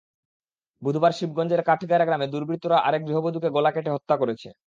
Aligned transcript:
বুধবার 0.81 1.11
শিবগঞ্জের 1.11 1.61
কাঠগাড়া 1.65 2.05
গ্রামে 2.05 2.27
দুর্বৃত্তরা 2.27 2.77
আরেক 2.87 3.01
গৃহবধূকে 3.07 3.49
গলা 3.49 3.71
কেটে 3.71 3.89
হত্যা 3.91 4.15
করেছে। 4.17 4.47